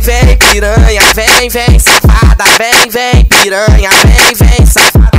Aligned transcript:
vem, 0.00 0.26
vem, 0.26 0.36
piranha, 0.36 1.02
vem, 1.14 1.48
vem, 1.48 1.78
safada, 1.78 2.44
vem, 2.58 2.90
vem, 2.90 3.24
piranha, 3.24 3.90
vem, 4.04 4.34
vem, 4.34 4.66
safada. 4.66 5.10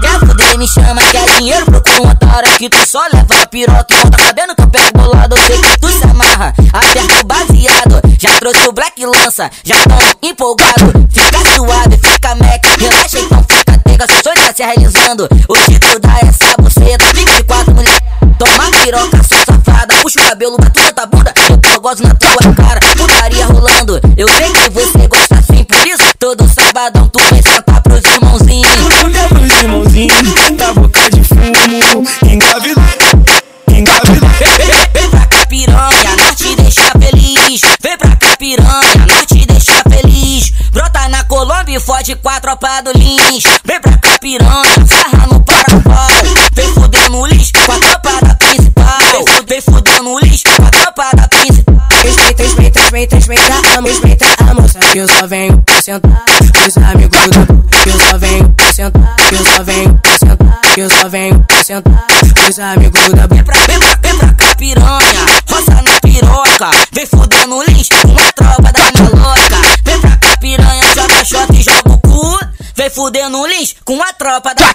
Quer 0.00 0.18
fuder, 0.20 0.58
me 0.58 0.66
chama, 0.66 1.02
quer 1.10 1.24
dinheiro, 1.36 1.66
procura 1.66 2.02
uma 2.02 2.14
tora 2.14 2.48
que 2.56 2.68
tu 2.68 2.78
só 2.86 3.00
leva 3.12 3.42
a 3.42 3.46
piroca 3.46 3.94
e 3.94 3.96
monta 3.96 4.22
sabendo 4.22 4.54
que 4.54 4.62
eu 4.62 4.68
pego 4.68 4.98
bolado, 4.98 5.36
eu 5.36 5.46
sei 5.46 5.58
que 5.58 5.78
tu 5.78 5.88
se 5.88 6.04
amarra, 6.04 6.54
aperta 6.72 7.24
baseado, 7.24 8.00
já 8.18 8.30
trouxe 8.38 8.68
o 8.68 8.72
black 8.72 9.04
lança, 9.04 9.50
já 9.64 9.76
tão 9.84 9.98
empolgado, 10.22 11.06
fica 11.10 11.54
suave, 11.54 11.98
fica 11.98 12.34
mac, 12.36 12.64
relaxa 12.78 13.18
então 13.18 13.44
fica 13.48 13.78
tega, 13.78 14.06
seu 14.06 14.22
sonho 14.22 14.46
tá 14.46 14.54
se 14.54 14.62
realizando, 14.62 15.28
o 15.48 15.56
título 15.56 15.98
dá 16.00 16.18
essa 16.22 16.54
buceta, 16.60 17.04
24 17.14 17.74
mulher, 17.74 18.00
toma 18.38 18.70
piroca, 18.82 19.22
sua 19.24 19.44
safada, 19.44 19.94
puxa 20.02 20.20
o 20.20 20.24
cabelo, 20.24 20.56
bate 20.58 20.92
tua 20.92 21.06
bunda, 21.06 21.34
eu 21.72 21.80
gosto 21.80 22.02
na 22.06 22.14
tua 22.14 22.54
cara, 22.54 22.77
eu 24.16 24.28
sei 24.28 24.52
que 24.52 24.70
você 24.70 25.06
gosta 25.08 25.34
assim, 25.36 25.64
por 25.64 25.86
isso 25.86 26.14
todo 26.18 26.48
sabadão 26.48 27.08
tu 27.08 27.20
vem 27.30 27.42
sentar 27.42 27.77
respeita, 52.98 53.16
respeita, 53.16 53.54
a 53.76 53.80
moça, 53.80 54.00
respeita 54.00 54.24
a 54.24 54.92
que 54.92 54.98
eu 54.98 55.08
só 55.08 55.26
venho 55.26 55.64
sentar. 55.82 56.24
Os 56.66 56.76
amigos 56.78 57.18
do 57.28 57.62
que 57.82 57.88
eu 57.90 58.00
só 58.00 58.18
venho 58.18 58.54
sentar. 58.74 59.16
Que 59.28 59.34
eu 59.34 59.44
só 59.44 59.62
venho 59.62 60.00
sentar. 60.18 60.60
Que 60.74 60.80
eu 60.80 60.90
só 60.90 61.08
venho 61.08 61.46
sentar. 61.64 62.06
Os 62.48 62.58
amigos 62.58 63.08
da 63.10 63.26
Vem 63.26 63.44
pra, 63.44 63.56
vem 63.66 63.78
pra, 63.78 63.98
vem 64.02 64.18
pra 64.18 64.32
cá 64.34 64.54
piranha, 64.56 65.26
roça 65.48 65.82
na 65.82 66.00
piroca. 66.00 66.70
Vem 66.92 67.06
fuder 67.06 67.46
no 67.46 67.62
lixo 67.62 67.90
com 68.02 68.18
a 68.18 68.32
tropa 68.32 68.72
da 68.72 68.80
minha 68.92 69.10
louca. 69.10 69.60
Vem 69.84 70.00
pra 70.00 70.16
cá 70.16 70.36
piranha, 70.38 70.82
joga 70.94 71.24
shot 71.24 71.54
e 71.54 71.62
joga 71.62 71.92
o 71.92 72.00
cu. 72.00 72.38
Vem 72.74 72.90
fuder 72.90 73.30
no 73.30 73.46
lixo 73.46 73.76
com 73.84 74.02
a 74.02 74.12
tropa 74.12 74.54
da 74.54 74.74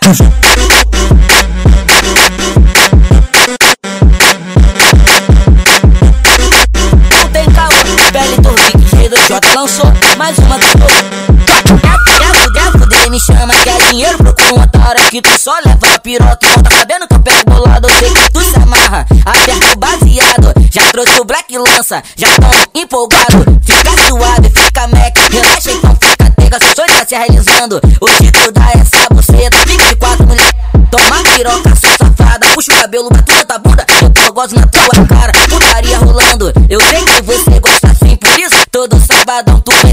me 13.13 13.19
chama, 13.19 13.53
quer 13.63 13.77
dinheiro, 13.91 14.17
procura 14.17 14.53
uma 14.55 14.67
tora 14.67 14.99
que 15.11 15.21
tu 15.21 15.29
só 15.37 15.53
leva 15.63 15.93
a 15.93 15.99
piroca. 15.99 16.39
E 16.41 16.47
monta 16.47 16.75
sabendo 16.75 17.07
que 17.07 17.13
eu 17.13 17.19
pego 17.19 17.43
bolado, 17.45 17.87
eu 17.87 17.99
sei 17.99 18.09
que 18.09 18.31
tu 18.31 18.41
se 18.41 18.55
amarra, 18.55 19.05
aperta 19.23 19.73
o 19.73 19.77
baseado, 19.77 20.53
já 20.71 20.81
trouxe 20.91 21.21
o 21.21 21.23
black 21.23 21.55
lança, 21.55 22.01
já 22.17 22.27
tão 22.39 22.49
empolgado, 22.73 23.61
fica 23.63 24.07
suave, 24.07 24.49
fica 24.49 24.87
mac, 24.87 25.15
relaxa 25.31 25.71
então 25.73 25.95
fica 26.01 26.31
tega, 26.31 26.59
seu 26.59 26.75
sonho 26.75 26.97
tá 26.97 27.05
se 27.05 27.15
realizando, 27.15 27.79
o 28.01 28.09
título 28.09 28.51
dá 28.51 28.71
essa 28.71 29.07
buceta, 29.13 29.57
24 29.67 30.25
mulher, 30.25 30.51
toma 30.89 31.23
piroca, 31.35 31.75
sua 31.75 31.91
safada, 31.91 32.47
puxa 32.55 32.73
o 32.73 32.81
cabelo, 32.81 33.09
bate 33.11 33.45
tua 33.45 33.59
bunda, 33.59 33.85
eu 34.25 34.33
gosto 34.33 34.55
na 34.55 34.65
tua 34.65 35.05
cara, 35.05 35.31
putaria 35.47 35.99
rolando, 35.99 36.51
eu 36.67 36.79
sei 36.81 37.05
que 37.05 37.21
você 37.21 37.59
gosta 37.59 37.91
assim, 37.91 38.15
por 38.15 38.39
isso, 38.39 38.55
todo 38.71 38.99
sabadão 39.05 39.59
tu 39.61 39.71
vem 39.83 39.92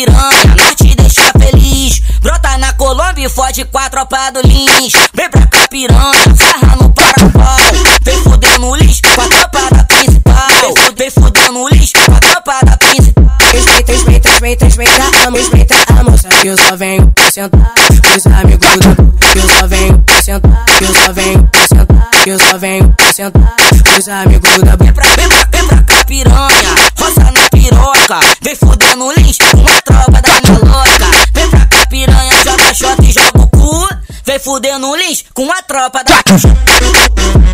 piranha, 0.00 0.74
te 0.76 0.94
deixa 0.94 1.30
feliz. 1.38 2.00
Brota 2.22 2.56
na 2.58 2.72
Colômbia 2.72 3.26
e 3.26 3.28
fode 3.28 3.64
com 3.66 3.78
a 3.78 3.90
tropa 3.90 4.30
do 4.32 4.40
Lins. 4.46 4.92
Vem 5.12 5.30
pra 5.30 5.46
cá 5.46 5.68
piranha, 5.68 6.36
sarra 6.36 6.76
no 6.76 6.90
Paraguai. 6.90 7.72
Vem 8.02 8.22
fuder 8.22 8.58
no 8.60 8.74
lixo 8.76 9.02
com 9.14 9.20
a 9.20 9.28
tropa 9.28 9.74
da 9.74 9.84
principal. 9.84 10.74
Vem 10.96 11.10
fuder 11.10 11.52
no 11.52 11.68
lixo 11.68 11.92
com 12.06 12.14
a 12.14 12.20
tropa 12.20 12.54
da 12.64 12.76
principal. 12.78 13.24
Respeita, 13.52 13.92
respeita, 13.92 14.28
respeita, 14.30 14.64
respeita 14.64 15.02
a 15.02 15.30
moça, 15.30 15.42
respeita 15.42 15.74
a 15.88 16.04
moça 16.04 16.28
que 16.28 16.46
eu 16.46 16.56
só 16.56 16.76
venho 16.76 17.14
sentar. 17.30 17.74
Os 18.16 18.26
amigos 18.26 18.68
do 18.76 19.12
que 19.32 19.38
eu 19.38 19.48
só 19.48 19.66
venho 19.66 20.04
sentar. 20.22 20.64
Que 20.78 20.84
eu 20.84 20.94
só 20.94 21.12
venho 21.12 21.50
sentar. 21.68 22.10
Que 22.22 22.30
eu 22.30 22.38
só 22.38 22.58
venho 22.58 22.94
sentar. 23.14 23.56
Os 23.98 24.08
amigos 24.08 24.60
da 24.60 24.76
Vem 24.76 24.92
pra, 24.92 25.04
vem 25.16 25.28
pra, 25.28 25.46
vem 25.52 25.66
pra 25.68 25.82
cá 25.82 26.04
piranha, 26.04 26.74
roça 26.98 27.30
na 27.32 27.39
piroca. 27.50 28.20
Vem 28.42 28.56
fuder 28.56 28.96
no 28.96 29.12
lixo 29.12 29.38
com 29.50 29.66
a 29.66 29.82
tropa 29.82 30.22
da 30.22 30.40
minha 30.40 30.58
louca. 30.58 31.06
Vem 31.34 31.50
pra 31.50 31.66
cá 31.66 31.86
piranha, 31.86 32.44
joga 32.44 32.74
shot 32.74 33.02
e 33.02 33.12
joga 33.12 33.40
o 33.40 33.48
cu. 33.48 33.88
Vem 34.24 34.38
fuder 34.38 34.78
no 34.78 34.94
lixo 34.96 35.24
com 35.34 35.50
a 35.50 35.62
tropa 35.62 36.02
da 36.04 37.49